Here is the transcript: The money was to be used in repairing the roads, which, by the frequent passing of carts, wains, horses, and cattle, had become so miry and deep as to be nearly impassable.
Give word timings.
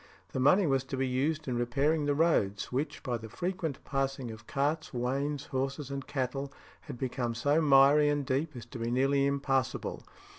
The 0.29 0.39
money 0.39 0.65
was 0.65 0.83
to 0.85 0.97
be 0.97 1.07
used 1.07 1.47
in 1.47 1.59
repairing 1.59 2.05
the 2.05 2.15
roads, 2.15 2.71
which, 2.71 3.03
by 3.03 3.17
the 3.19 3.29
frequent 3.29 3.77
passing 3.85 4.31
of 4.31 4.47
carts, 4.47 4.91
wains, 4.95 5.45
horses, 5.45 5.91
and 5.91 6.07
cattle, 6.07 6.51
had 6.81 6.97
become 6.97 7.35
so 7.35 7.61
miry 7.61 8.09
and 8.09 8.25
deep 8.25 8.55
as 8.55 8.65
to 8.73 8.79
be 8.79 8.89
nearly 8.89 9.27
impassable. 9.27 10.03